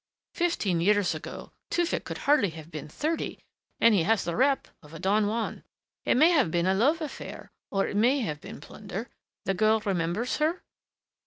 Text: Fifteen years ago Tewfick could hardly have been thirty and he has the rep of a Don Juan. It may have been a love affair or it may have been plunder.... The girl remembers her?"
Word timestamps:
Fifteen 0.33 0.81
years 0.81 1.13
ago 1.13 1.51
Tewfick 1.69 2.05
could 2.05 2.17
hardly 2.25 2.49
have 2.49 2.71
been 2.71 2.87
thirty 2.89 3.43
and 3.79 3.93
he 3.93 4.01
has 4.01 4.23
the 4.23 4.35
rep 4.35 4.67
of 4.81 4.95
a 4.95 4.99
Don 4.99 5.27
Juan. 5.27 5.63
It 6.05 6.17
may 6.17 6.31
have 6.31 6.49
been 6.49 6.65
a 6.65 6.73
love 6.73 7.01
affair 7.01 7.51
or 7.69 7.85
it 7.87 7.95
may 7.95 8.21
have 8.21 8.41
been 8.41 8.61
plunder.... 8.61 9.09
The 9.45 9.53
girl 9.53 9.79
remembers 9.81 10.37
her?" 10.37 10.63